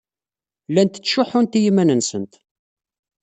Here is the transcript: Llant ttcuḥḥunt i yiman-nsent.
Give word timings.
Llant 0.69 0.99
ttcuḥḥunt 0.99 1.57
i 1.57 1.61
yiman-nsent. 1.63 2.33